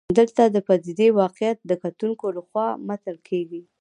دلته 0.19 0.43
د 0.47 0.57
پدیدې 0.67 1.07
واقعیت 1.21 1.57
د 1.69 1.71
کتونکو 1.83 2.25
لخوا 2.37 2.67
منل 2.87 3.17
کېږي. 3.29 3.61